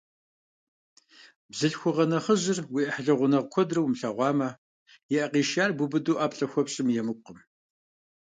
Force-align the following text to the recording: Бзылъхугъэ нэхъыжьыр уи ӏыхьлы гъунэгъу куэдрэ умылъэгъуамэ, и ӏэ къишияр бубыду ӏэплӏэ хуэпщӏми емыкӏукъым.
Бзылъхугъэ 1.49 2.05
нэхъыжьыр 2.11 2.59
уи 2.73 2.83
ӏыхьлы 2.85 3.13
гъунэгъу 3.19 3.49
куэдрэ 3.53 3.79
умылъэгъуамэ, 3.81 4.49
и 5.13 5.17
ӏэ 5.19 5.27
къишияр 5.31 5.71
бубыду 5.77 6.15
ӏэплӏэ 6.17 6.45
хуэпщӏми 6.51 6.97
емыкӏукъым. 7.01 7.39